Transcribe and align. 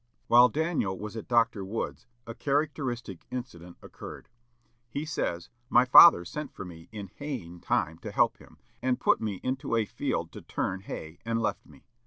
While 0.25 0.49
Daniel 0.49 0.97
was 0.97 1.15
at 1.15 1.27
Dr. 1.27 1.63
Wood's, 1.63 2.07
a 2.25 2.33
characteristic 2.33 3.27
incident 3.29 3.77
occurred. 3.83 4.29
He 4.89 5.05
says: 5.05 5.51
"My 5.69 5.85
father 5.85 6.25
sent 6.25 6.51
for 6.55 6.65
me 6.65 6.89
in 6.91 7.11
haying 7.17 7.59
time 7.59 7.99
to 7.99 8.09
help 8.09 8.37
him, 8.37 8.57
and 8.81 8.99
put 8.99 9.21
me 9.21 9.39
into 9.43 9.75
a 9.75 9.85
field 9.85 10.31
to 10.31 10.41
turn 10.41 10.79
hay, 10.79 11.19
and 11.23 11.39
left 11.39 11.67
me. 11.67 11.85